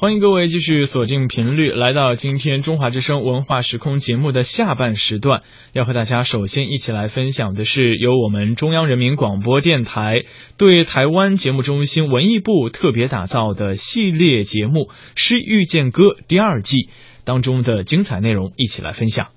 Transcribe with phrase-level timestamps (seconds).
[0.00, 10.22] 欢迎各位继续锁定频率，来到今天中华之声文化时空节目的下半时段，要和大家首先一起来分享的是由我们中央人民广播电台
[10.56, 14.82] 对台湾节目中心文艺部特别打造的系列节目
[15.16, 16.90] 《诗遇见歌》第二季
[17.24, 19.30] 当中的精彩内容，一起来分享。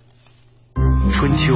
[1.09, 1.55] 春秋、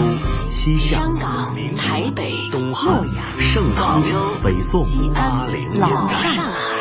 [0.49, 4.01] 西夏、香港、台北、东汉、洛阳、盛唐、
[4.43, 5.47] 北宋、西安、
[5.77, 6.74] 老上海。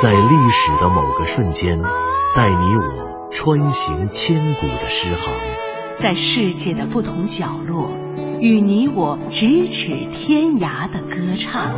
[0.00, 1.82] 在历史的某个瞬间，
[2.32, 5.34] 带你我穿行千古的诗行。
[5.96, 7.90] 在世界的不同角落，
[8.38, 11.74] 与你我咫尺天涯的歌唱。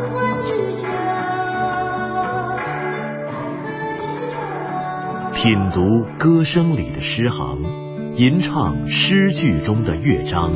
[5.33, 5.81] 品读
[6.19, 7.63] 歌声里的诗行，
[8.17, 10.53] 吟唱诗句中的乐章。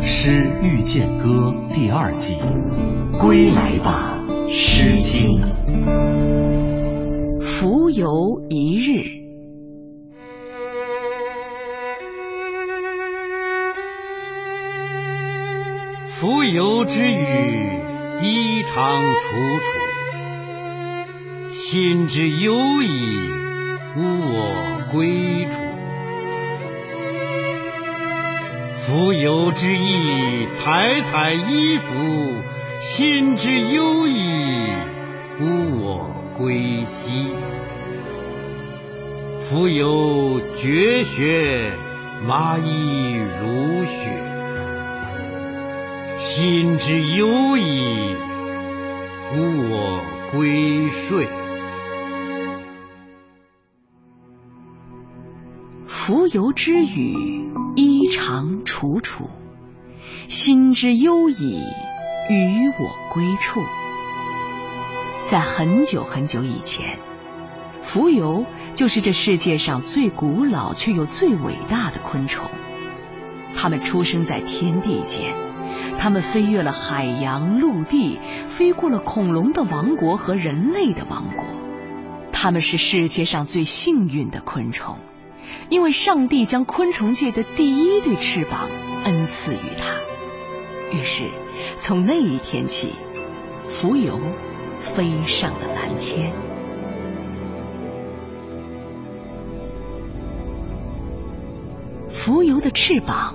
[0.02, 1.24] 《诗遇见歌》
[1.74, 2.36] 第二季，
[3.20, 4.16] 归来吧，
[4.52, 5.42] 《诗经》。
[7.52, 9.04] 浮游一日，
[16.08, 17.78] 浮游之语，
[18.22, 19.64] 衣裳楚楚。
[21.48, 23.30] 心之忧矣，
[23.96, 24.00] 无
[24.32, 25.52] 我归处。
[28.78, 31.92] 浮游之意，采采衣服。
[32.80, 34.66] 心之忧矣，
[35.40, 37.34] 无我归兮。
[39.40, 41.72] 浮游绝学，
[42.26, 44.10] 麻衣如雪。
[46.16, 48.16] 心之忧矣，
[49.34, 51.26] 无我归睡。
[55.86, 57.14] 浮游之语，
[57.76, 59.28] 衣裳楚楚。
[60.28, 61.60] 心之忧矣，
[62.30, 63.60] 与我归处。
[65.32, 66.98] 在很久很久以前，
[67.82, 68.44] 蜉蝣
[68.74, 72.50] 就是这世界上最古老却又最伟大的昆虫。
[73.54, 75.34] 它们出生在天地间，
[75.98, 81.46] 它们飞越了海洋、陆地，飞过了恐龙的王国和人类的王国。
[82.30, 84.98] 它们是世界上最幸运的昆虫。
[85.70, 88.68] 因为上帝将昆虫界的第一对翅膀
[89.04, 91.30] 恩赐于它，于是
[91.78, 92.92] 从那一天起，
[93.70, 94.20] 蜉蝣
[94.82, 96.32] 飞上了蓝天。
[102.08, 103.34] 蜉蝣的翅膀，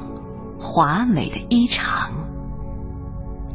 [0.60, 2.10] 华美的衣裳。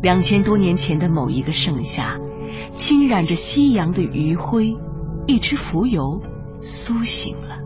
[0.03, 2.19] 两千多年前的某一个盛夏，
[2.75, 4.77] 浸染着夕阳的余晖，
[5.27, 6.21] 一只蜉蝣
[6.61, 7.61] 苏醒了。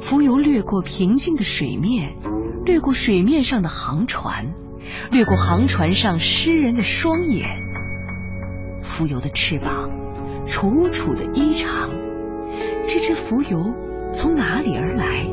[0.00, 2.16] 蜉蝣掠过平静的水面，
[2.64, 4.54] 掠过水面上的航船，
[5.10, 7.67] 掠过航船上诗人的双眼。
[8.98, 9.92] 蜉蝣的翅膀，
[10.44, 11.88] 楚楚的衣裳。
[12.88, 13.72] 这只蜉蝣
[14.12, 15.24] 从哪里而来？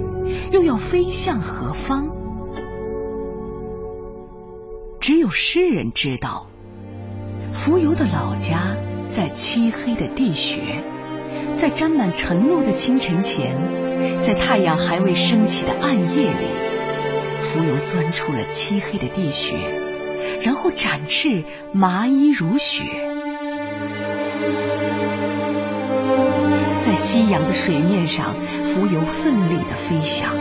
[0.51, 2.07] 又要飞向何方？
[4.99, 6.47] 只有诗人知道。
[7.51, 8.77] 蜉蝣的老家
[9.09, 10.83] 在漆黑的地穴，
[11.55, 14.21] 在沾满晨露的清晨前。
[14.21, 16.45] 在太阳还未升起的暗夜里，
[17.41, 19.55] 蜉蝣钻出了漆黑的地穴，
[20.43, 21.43] 然后展翅，
[21.73, 22.83] 麻衣如雪，
[26.85, 30.35] 在夕阳的水面上，蜉蝣奋力的飞翔。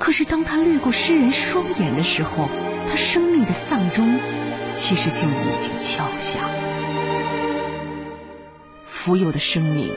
[0.00, 2.48] 可是，当他掠过诗人双眼的时候，
[2.88, 4.18] 他生命的丧钟
[4.74, 6.42] 其实就已经敲响。
[8.84, 9.92] 蜉蝣的生命。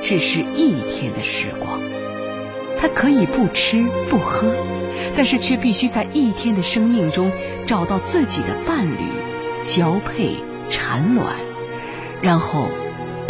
[0.00, 1.80] 只是一天的时光，
[2.78, 4.54] 它可以不吃不喝，
[5.16, 7.32] 但是却必须在一天的生命中
[7.64, 8.98] 找到自己的伴侣，
[9.62, 10.36] 交配、
[10.68, 11.36] 产卵，
[12.20, 12.68] 然后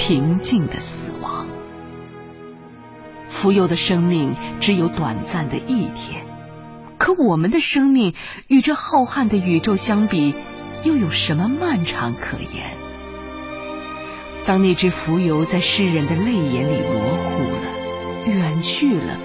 [0.06, 1.46] 平静的死亡。
[3.32, 6.26] 蜉蝣的生命只有短暂的一天，
[6.98, 8.12] 可我们的生命
[8.46, 10.34] 与这浩瀚的宇宙相比，
[10.82, 12.76] 又有什么漫长可言？
[14.44, 19.16] 当那只蜉蝣在诗人的泪眼里模糊了、远去了，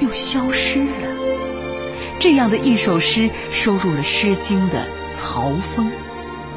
[0.00, 0.96] 又消失了，
[2.18, 5.92] 这样的一首诗收入了《诗经》的曹风，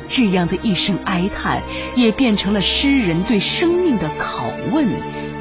[0.07, 1.61] 这样的一声哀叹
[1.95, 4.87] 也变成了诗人对生命的拷问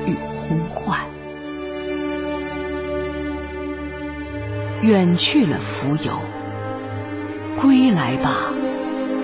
[0.06, 1.00] 与呼唤。
[4.82, 6.18] 远去了蜉蝣，
[7.58, 8.52] 归来吧，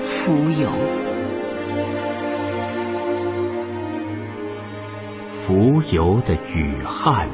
[0.03, 0.69] 蜉蝣。
[5.47, 7.29] 蜉蝣的雨汗，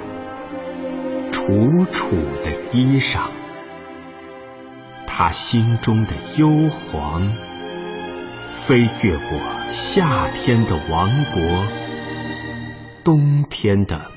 [1.31, 1.45] 楚
[1.91, 3.21] 楚的衣裳，
[5.07, 7.29] 他心中的忧惶，
[8.67, 11.41] 飞越我夏天的王国，
[13.05, 14.11] 冬天的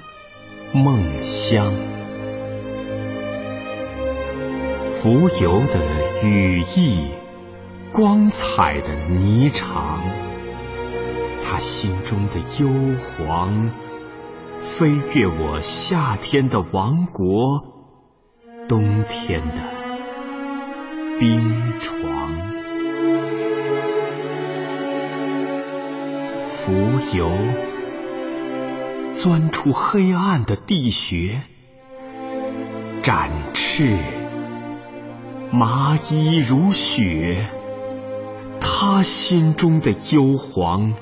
[0.73, 1.71] 梦乡。
[4.89, 5.79] 浮游的
[6.23, 7.09] 羽翼，
[7.93, 9.99] 光彩的霓裳，
[11.43, 12.69] 他心中的幽
[13.19, 13.69] 篁，
[14.57, 17.63] 飞越我夏天的王国，
[18.67, 19.57] 冬天的
[21.19, 22.49] 冰床。
[26.69, 26.75] 浮
[27.17, 27.31] 游，
[29.15, 31.41] 钻出黑暗的地穴，
[33.01, 33.97] 展翅。
[35.51, 37.47] 麻衣如雪，
[38.61, 40.93] 他心中的幽篁，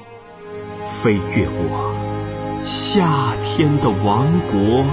[0.88, 4.86] 飞越我夏天的王国，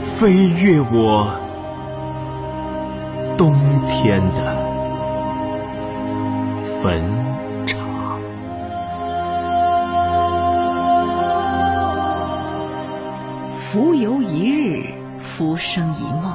[0.00, 1.38] 飞越我
[3.36, 3.52] 冬
[3.88, 4.56] 天的
[6.80, 7.12] 坟
[14.24, 16.34] 一日，浮生一梦。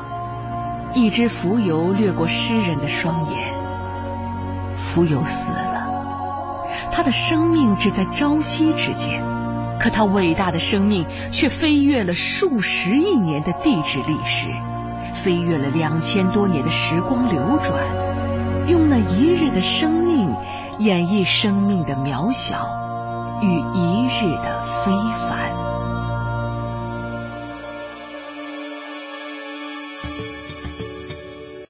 [0.95, 3.53] 一只蜉蝣掠过诗人的双眼，
[4.75, 9.21] 蜉蝣死了，他的生命只在朝夕之间，
[9.79, 14.49] 可他伟大的生命却飞越了数十亿年的地质历史，
[15.13, 17.83] 飞越了两千多年的时光流转，
[18.67, 20.35] 用那一日的生命
[20.79, 22.67] 演绎生命的渺小
[23.43, 24.91] 与一日的非
[25.29, 25.68] 凡。